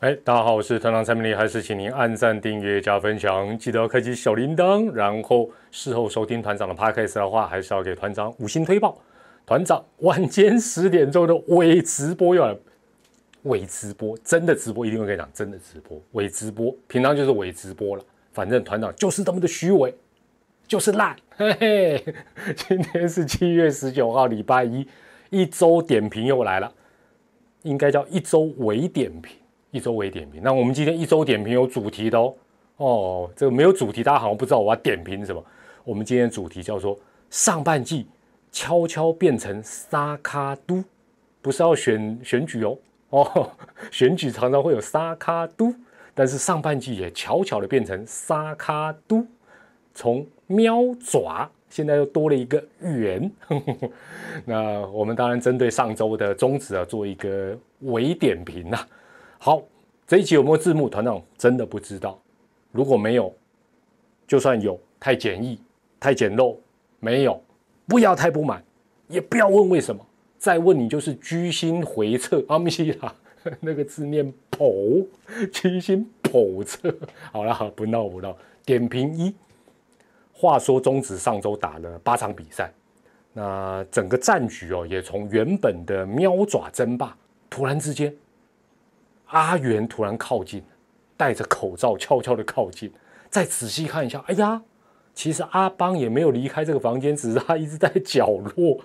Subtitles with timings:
[0.00, 4.90] 哎，大家好，我是团长蔡明利，还是请您按赞、订阅、加分享，记得要开启小铃铛。
[4.92, 8.96] 然后事后收听团长的 podcast 的话，还是要给团长五星推报。
[9.44, 12.56] 团长晚间十点钟的伪直播又来，
[13.42, 18.02] 伪直播真的直播一定会跟你讲，真的直播伪直播，平常就是伪直播了。
[18.32, 19.94] 反正团长就是这么的虚伪，
[20.66, 21.14] 就是烂。
[21.36, 22.04] 嘿嘿，
[22.56, 24.88] 今天是七月十九号，礼拜一，
[25.28, 26.72] 一周点评又来了，
[27.64, 29.36] 应该叫一周伪点评。
[29.70, 32.34] 一周微点评，那我们今天一周点评有主题的哦。
[32.76, 35.44] 哦，这个没有主题，大家好像不知道我要点评什么。
[35.84, 36.98] 我们今天主题叫做
[37.28, 38.06] 上半季
[38.50, 40.82] 悄悄变成沙卡都，
[41.40, 42.76] 不是要选选举哦。
[43.10, 43.50] 哦，
[43.92, 45.72] 选举常常会有沙卡都，
[46.14, 49.24] 但是上半季也悄悄的变成沙卡都，
[49.94, 53.30] 从喵爪现在又多了一个圆。
[54.44, 58.78] 那我们当然针对上周的宗旨啊，做一个微点评呐。
[59.42, 59.62] 好，
[60.06, 60.86] 这一集有没有字幕？
[60.86, 62.20] 团长真的不知道。
[62.72, 63.34] 如果没有，
[64.26, 65.58] 就算有，太简易、
[65.98, 66.54] 太简陋，
[66.98, 67.42] 没有，
[67.88, 68.62] 不要太不满，
[69.08, 70.06] 也不要问为什么。
[70.36, 72.44] 再问你就是居心回测。
[72.48, 73.14] 阿米西拉
[73.60, 75.06] 那个字念叵，
[75.50, 76.94] 居心叵测。
[77.32, 78.36] 好了，不闹不闹。
[78.66, 79.34] 点评一，
[80.34, 82.70] 话说中职上周打了八场比赛，
[83.32, 87.16] 那整个战局哦，也从原本的喵爪争霸，
[87.48, 88.14] 突然之间。
[89.30, 90.62] 阿元突然靠近，
[91.16, 92.92] 戴着口罩悄悄的靠近，
[93.28, 94.62] 再仔细看一下，哎呀，
[95.14, 98.78] 其实阿邦也没有离开这个房间，只是他一直在角落。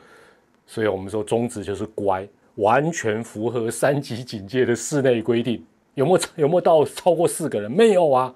[0.66, 5.64] 所以我们说中职就是乖，完全符合三级警戒的室内规定。
[5.94, 7.72] 有没有有没有到超过四个人？
[7.72, 8.34] 没有啊，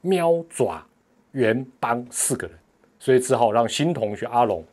[0.00, 0.84] 喵爪
[1.30, 2.56] 元邦四个人，
[2.98, 4.64] 所以只好让新同学阿龙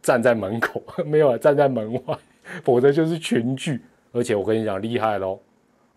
[0.00, 2.18] 站在门口， 没有啊，站在门外，
[2.64, 3.82] 否则就是群聚。
[4.12, 5.38] 而且我跟你讲，厉害喽！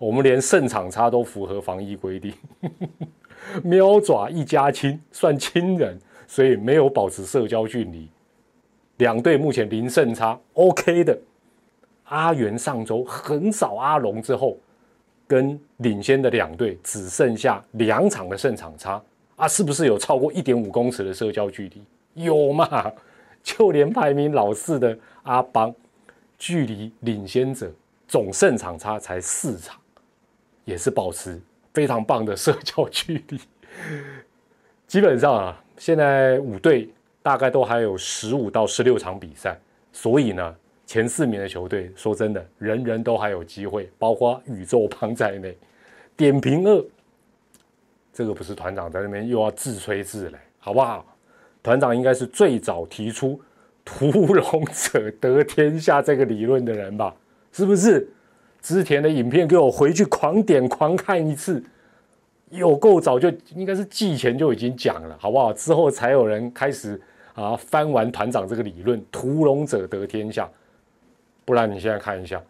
[0.02, 2.33] 我们连胜场差都符合防疫规定，
[3.63, 5.95] 喵爪一家亲，算亲人，
[6.28, 8.09] 所以没有保持社交距离。
[8.97, 11.16] 两队目前零胜差，OK 的。
[12.06, 14.57] 阿元上周横扫阿龙之后，
[15.28, 19.00] 跟领先的两队只剩下两场的胜场差
[19.35, 22.23] 啊，是不是有超过一点五公尺的社交距离？
[22.23, 22.91] 有嘛？
[23.44, 25.72] 就连排名老四的阿邦，
[26.40, 27.72] 距离领先者
[28.07, 29.79] 总胜场差才四场。
[30.66, 31.39] 也是保持
[31.73, 33.39] 非常棒的社交距离。
[34.88, 36.89] 基本上啊，现在五队
[37.22, 39.57] 大概都还有十五到十六场比赛，
[39.94, 40.55] 所以呢，
[40.85, 45.57] 前四名的球队，说真的，人人都还有机会，包括宇宙帮在内。
[46.17, 46.85] 点评二，
[48.13, 51.05] 这个不是团长在那边又要自吹自擂，好不好？
[51.63, 53.39] 团长应该是最早提出
[53.85, 57.16] “屠龙者得天下”这个理论的人吧？
[57.53, 58.07] 是不是？
[58.61, 61.63] 之前的影片给我回去狂点狂看一次，
[62.49, 65.51] 有够早就应该是季前就已经讲了，好不好？
[65.51, 66.99] 之后才有人开始
[67.33, 70.49] 啊翻完团长这个理论，屠龙者得天下。
[71.44, 72.41] 不然你现在看一下，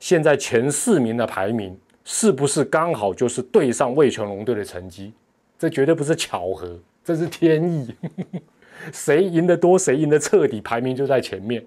[0.00, 5.12] 现在前四名的排名是不是刚好就是对上魏全龙队的成绩？
[5.58, 7.94] 这绝对不是巧合，这是天意。
[8.92, 11.64] 谁赢得多，谁赢得彻底，排名就在前面。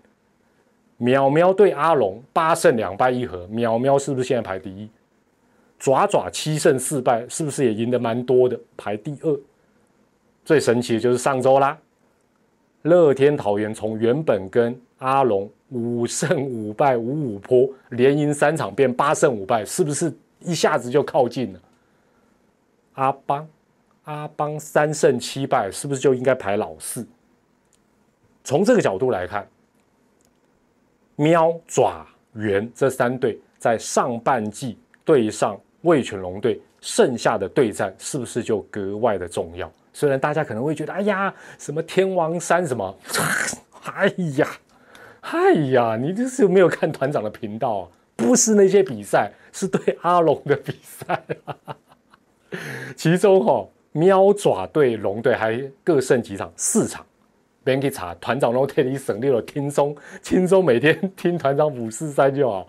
[1.00, 4.90] 淼淼对阿龙八胜两败一和，淼淼是不是现在排第一？
[5.78, 9.40] 爪爪七胜四败，是不是也赢得蛮多的，排第二？
[10.44, 11.78] 最神奇的就是上周啦，
[12.82, 21.60] 乐天桃园从原本跟阿龙五胜五败五五坡，连赢三场变八胜五败，是不是一下子就靠近了？
[22.94, 23.48] 阿邦
[24.06, 27.06] 阿邦三胜七败，是不是就应该排老四？
[28.44, 29.48] 从这个角度来看。
[31.18, 39.72] 喵爪猿这三队在上半季对上味犬龙队，剩下的对战是不是就格外的重要？
[39.94, 42.96] 虽然大家可能会觉得，哎呀，什么天王山什么，
[43.94, 44.48] 哎呀，
[45.22, 47.90] 哎呀，你这是没有看团长的频道啊？
[48.16, 51.20] 不是那些比赛，是对阿龙的比赛。
[52.96, 57.04] 其中哈，喵爪对龙队还各胜几场，四场。
[57.76, 62.68] 别去查团长，都替你省略了，轻松轻松， 每天听团长五四三就好。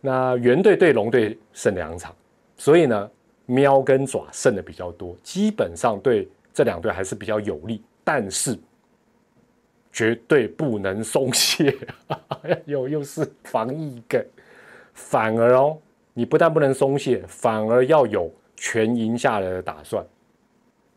[0.00, 2.14] 那原队对龙队胜两场，
[2.56, 3.10] 所以呢，
[3.46, 7.80] 喵跟爪胜的比较多，基本上对这两队还是比较有利。
[8.02, 8.58] 但是
[9.92, 11.76] 绝对不能松懈，
[12.66, 14.24] 又又是防疫梗，
[14.94, 15.78] 反而哦，
[16.14, 20.04] 你不但不能松懈，反而要有全赢下来的打算。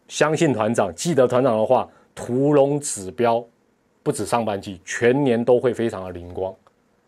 [0.08, 1.88] 相信团长，记得团长的话。
[2.14, 3.44] 屠龙指标
[4.04, 6.54] 不止上半季，全年都会非常的灵光。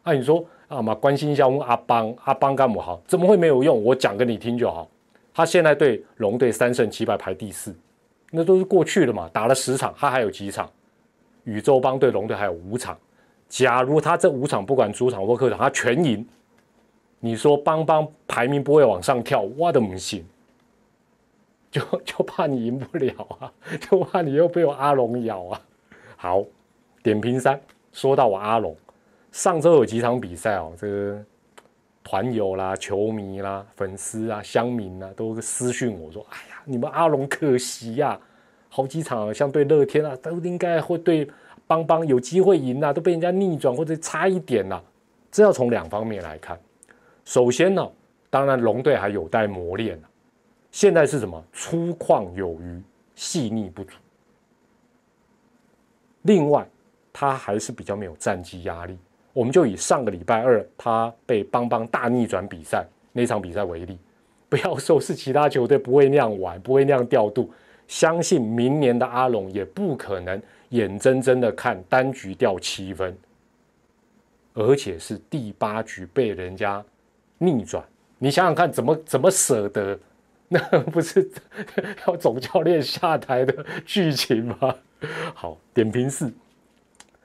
[0.04, 3.02] 那你说啊嘛，关心一下问阿邦，阿邦干么好？
[3.08, 3.84] 怎么会没有用？
[3.84, 4.90] 我讲给你听就好。
[5.34, 7.76] 他现在对龙队三胜七败排第四，
[8.32, 9.30] 那都是过去的嘛。
[9.34, 10.70] 打了十场，他还有几场？
[11.46, 12.98] 宇宙帮对龙队还有五场。
[13.50, 16.26] 假如他这五场不管主场或客场，他全赢，
[17.20, 19.42] 你说邦邦排名不会往上跳？
[19.42, 20.26] 我的母亲，
[21.74, 25.62] 就 就怕你赢不了啊，就怕你又被我阿龙咬啊。
[26.16, 26.46] 好，
[27.02, 27.60] 点评三，
[27.92, 28.74] 说到我阿龙，
[29.34, 31.26] 上周有几场比赛哦，这个。
[32.06, 38.20] 团友啦、球迷啦、粉丝啊、乡民啊，都私讯我说：“哎呀，你们阿龙可惜呀，
[38.68, 41.26] 好几场像对乐天啊，都应该会对
[41.66, 44.84] 邦邦有机会赢啊，都被人家逆转或者差一点呐。”
[45.32, 46.60] 这要从两方面来看。
[47.24, 47.90] 首先呢，
[48.30, 50.06] 当然龙队还有待磨练啊。
[50.74, 51.42] 现在是什么？
[51.54, 52.82] 粗犷有余，
[53.14, 53.96] 细腻不足。
[56.24, 56.68] 另外，
[57.14, 58.98] 他还是比较没有战绩压力。
[59.34, 64.00] 我们就以上个礼拜二他被邦邦大逆转比赛那场比赛为例，
[64.50, 67.52] 不要说是其他球队不会那样玩，不会那样调度，
[67.88, 73.16] 相信明年的阿龙也不可能眼睁睁的看单局掉七分，
[74.56, 76.84] 而且是第八局被人家
[77.38, 77.86] 逆转，
[78.18, 80.00] 你想想看，怎么怎么舍得？
[80.48, 81.30] 那不是
[82.06, 84.76] 要总教练下台的剧情吗？
[85.34, 86.32] 好，点评四。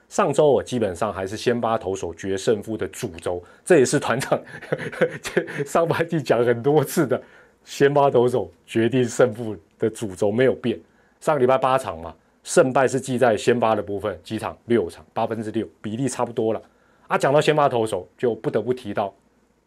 [0.09, 4.31] 上周我基本上还是先发投手决胜负的主轴，这也是团长
[4.71, 7.23] 呵呵上半季讲很多次的，
[7.63, 10.81] 先发投手决定胜负的主轴没有变。
[11.21, 16.63] 上个礼拜八场嘛，胜败是记在先发的部分，几场六场八分之六，比例差不多了。
[17.07, 19.15] 啊，讲到先发投手，就不得不提到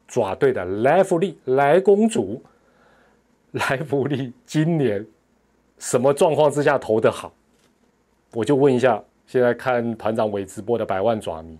[0.08, 2.44] 爪队的莱弗利莱公主，
[3.70, 5.06] 莱弗利今年
[5.78, 7.34] 什么状况之下投得好？
[8.34, 9.04] 我就问一下。
[9.28, 11.58] 现在看团长伟直播的百万爪迷，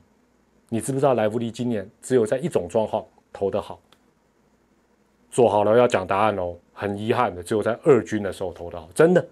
[0.68, 3.80] 你知不知道莱弗利今年只有在一种状况投得好？
[5.30, 6.54] 做好了要讲答案哦。
[6.74, 8.90] 很遗憾的，只有在二军的时候投得好。
[8.94, 9.26] 真的，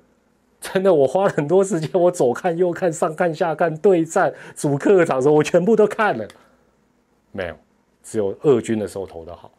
[0.62, 6.26] 真的，我花了很多时间，我左看右看，上看下看，对战主客场的时候，我全部都看了。
[7.34, 7.56] 没有，
[8.02, 9.52] 只有二军的时候投得好。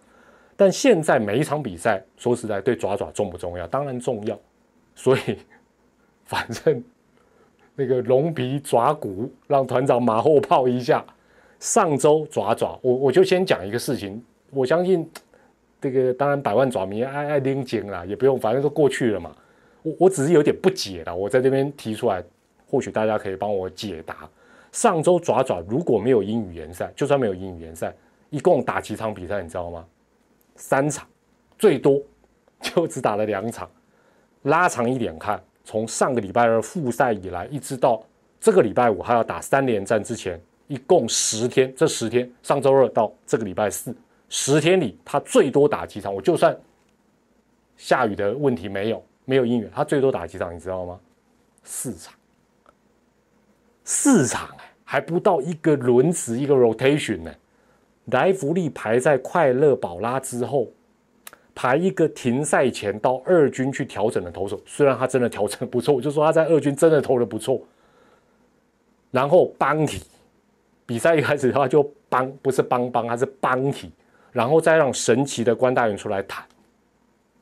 [0.61, 3.67] 但现在每一场比赛，说实在，对爪爪重不重要？
[3.67, 4.39] 当然重要。
[4.95, 5.39] 所以，
[6.27, 6.85] 反正。
[7.75, 11.03] 那个龙皮爪骨让团长马后炮一下。
[11.61, 14.23] 上周爪爪，我我就先讲一个事情。
[14.51, 15.11] 我相信
[15.81, 19.35] 这个当然百万爪迷爱爱拎紧啦，也不用，反正都过去了嘛。
[19.83, 22.23] 我我只是有点不解了，我在这边提出来，
[22.67, 24.29] 或许大家可以帮我解答。
[24.73, 27.95] 上周爪爪如果没有英语联赛，就算没有英语联赛，
[28.29, 29.87] 一共打几场比赛，你知道吗？
[30.61, 31.09] 三场，
[31.59, 32.01] 最多
[32.61, 33.69] 就只打了两场。
[34.43, 35.43] 拉长一点看。
[35.62, 38.03] 从上个礼拜二复赛以来，一直到
[38.41, 41.73] 这个礼拜五还要打三连战之前，一共十天。
[41.77, 43.95] 这十天，上周二到这个礼拜四，
[44.29, 46.12] 十天里他最多打几场？
[46.12, 46.59] 我就算
[47.77, 50.53] 下雨的问题没有，没有音乐，他最多打几场？
[50.53, 50.99] 你知道吗？
[51.62, 52.15] 四场，
[53.85, 54.49] 四场，
[54.83, 57.33] 还不到一个轮值，一个 rotation 呢。
[58.11, 60.69] 莱弗利排在快乐宝拉之后。
[61.53, 67.61] 排一个停赛前到二军去调整的投手，虽然他真的调整不错，我就说他在二军真的投的不错。
[69.11, 70.03] 然后邦体
[70.87, 73.91] 比赛一开始的话就邦不是邦邦，他是邦体，
[74.33, 76.43] 然后再让神奇的关大元出来谈，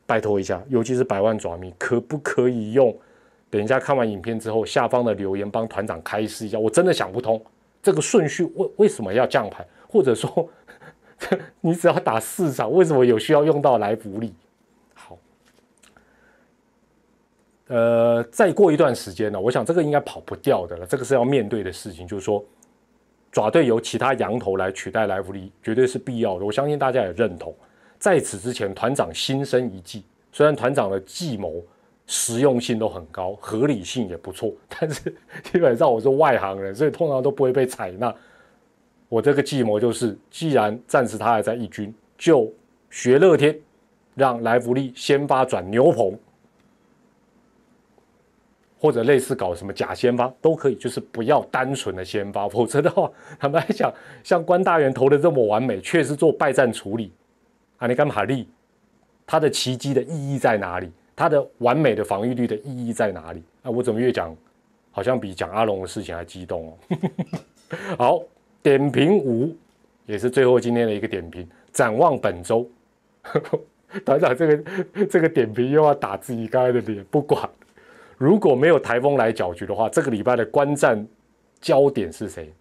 [0.04, 2.96] 拜托一下，尤其是百万爪迷，可不可以用？
[3.50, 7.40] 等一下看完影片之后，下方的留言帮团长开示一下，我真的想不通
[7.80, 10.48] 这个顺序为为什么要这样排，或者说。
[11.60, 14.32] 你只要打四场，为什么有需要用到来福利？
[14.94, 15.18] 好，
[17.66, 22.42] 呃，再过一段时间呢，我想这个应该跑不掉的了，这个是要面对的事情，就是说
[23.32, 26.44] 爪队由其他羊头来取代来福利，绝对是必要的。
[26.44, 27.52] 我相信大家也认同。
[27.98, 31.60] 在此之前，团长心生一计，虽然团长的计谋
[32.06, 38.14] 实用性都很高，合理性也不错，但是基本上我是外行人，所以通常都不会被采纳。
[39.08, 42.52] 我这个计谋就是，既然暂时他还在一军，就
[42.90, 43.58] 学乐天，
[44.14, 46.18] 让莱弗利先发转牛棚，
[48.78, 53.10] 或者类似搞什么假先发都可以，就是不要单纯的先发，否则的话，
[53.40, 53.90] 坦白讲，
[54.22, 57.10] 像关大元投的这么完美，确实做败战处理，
[57.78, 58.46] 啊，你干马利，
[59.26, 60.92] 他的奇迹的意义在哪里？
[61.16, 63.42] 他的完美的防御率的意义在哪里？
[63.62, 64.36] 啊，我怎么越讲，
[64.90, 66.78] 好像比讲阿龙的事情还激动哦。
[67.96, 68.22] 好。
[68.68, 69.56] 点评五，
[70.04, 71.48] 也是最后今天的一个点评。
[71.72, 72.68] 展望本周，
[74.04, 77.02] 团长这个这个点评又要打自己刚才的脸。
[77.10, 77.48] 不管
[78.18, 81.02] 如果没有台风来搅局的话，这个礼拜的观战
[81.62, 82.52] 焦点是谁？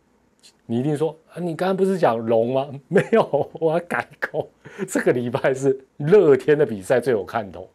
[0.65, 2.69] 你一定说啊，你刚刚不是讲龙吗？
[2.87, 4.49] 没有，我要改口。
[4.87, 7.69] 这个礼拜是乐天的比赛最有看头。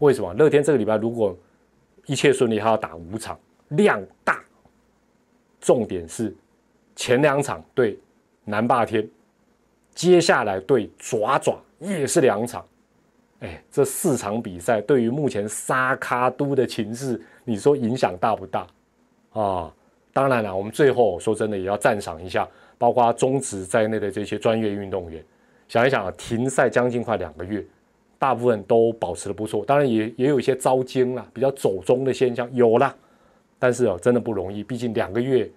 [0.00, 0.34] 为什么？
[0.34, 1.38] 乐天这个礼拜如果
[2.06, 3.38] 一切顺利，他要打五场，
[3.68, 4.42] 量大。
[5.60, 6.34] 重点是
[6.94, 7.98] 前两场对
[8.44, 9.08] 南霸天，
[9.94, 12.64] 接下来对爪爪也是两场。
[13.40, 18.66] 哎，这四场比赛对于目前沙卡都的情势，你说影响大不大
[19.32, 19.72] 啊？
[20.12, 25.24] 当然了，我们最后说真的也要赞赏一下，包括中职在内的这些专业运动员。
[25.68, 27.64] 想一想啊，停赛将近快两个月。
[28.18, 32.94] 大部分都保持的不错，当然也也有一些遭惊啦，比较走中的现象有啦，
[33.58, 35.50] 但是哦，真的不容易，毕竟两个月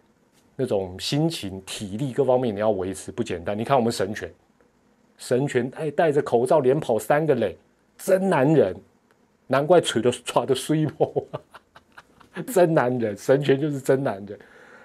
[0.55, 3.57] 那种心情、体力各方面你要维持不简单。
[3.57, 4.31] 你看我们神拳，
[5.17, 7.57] 神拳哎戴着口罩连跑三个垒，
[7.97, 8.75] 真男人，
[9.47, 11.25] 难怪锤都抓的碎破，
[12.47, 14.38] 真男人，神拳就是真男人。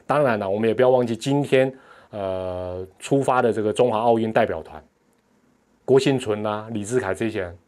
[0.07, 1.73] 当然了，我们也不要忘记今天
[2.11, 4.83] 呃出发的这个中华奥运代表团，
[5.85, 7.59] 郭幸存啦、李志凯这些人。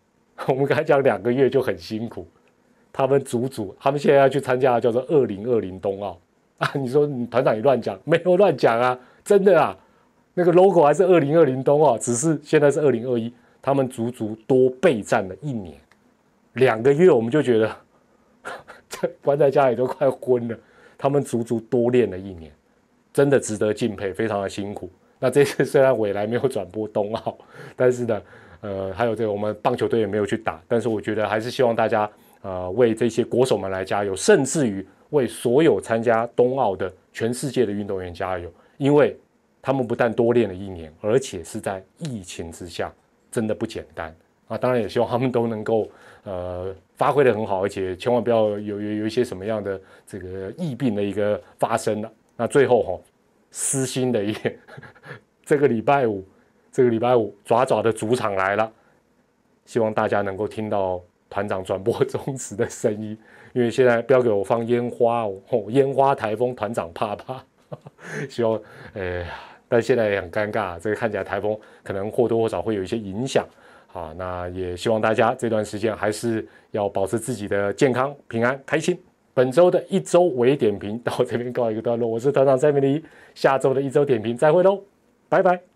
[0.49, 2.27] 我们刚才讲两个月就很辛苦，
[2.93, 6.19] 他们足足，他们现在要去参加叫做二零二零冬奥
[6.63, 6.71] 啊！
[6.75, 9.77] 你说你团长也乱讲，没有乱讲啊，真的啊，
[10.35, 15.77] 那个 logo 还是二零二零冬奥，只是现在是二零二一，他们足足多备战了一年，
[16.55, 17.71] 两个月我们就觉得
[19.21, 20.57] 关在家里都快昏了，
[20.97, 22.53] 他们足足多练了一年，
[23.13, 24.89] 真的值得敬佩，非常的辛苦。
[25.19, 27.37] 那这次虽然未来没有转播冬奥，
[27.77, 28.23] 但是呢。
[28.65, 32.09] 呃，还有这个，我们棒球队也没有去打，但是我觉得还是希望大家，
[32.43, 39.17] 呃，为这些国手们来加油，甚至于为所有参加冬奥的全世界的运动员加油，因为
[39.63, 42.93] 他们不但多练了一年，而且是在疫情之下，
[43.31, 44.15] 真的不简单
[44.49, 44.59] 啊！
[44.59, 45.89] 当然也希望他们都能够，
[46.25, 52.13] 呃，发挥的很好，而且千万不要有有有一些什么样的这个疫病的一个发生了。
[52.37, 53.01] 那最后哈，
[53.51, 54.59] 私心的一点，
[55.45, 56.25] 这个礼拜五。
[56.75, 58.73] 这个礼拜五，爪爪的主场来了，
[59.67, 60.99] 希望大家能够听到
[61.33, 63.17] 团长转播中止的声音，
[63.55, 67.43] 因为现在不要给我放烟花哦，烟花台风，团长怕怕。
[68.29, 68.61] 希望，
[68.93, 69.27] 哎，
[69.67, 73.47] 但现在也很尴尬，这个看起来台风可能或多或少会有一些影响。
[73.87, 78.99] 好，那也希望大家这段时间还是要保持自己的健康、平安、开心。
[79.33, 83.03] 本周的一周微点评到这边告一个段落，我是团长蔡明黎，
[83.35, 84.83] 下周的一周点评再会喽，
[85.31, 85.72] 拜拜。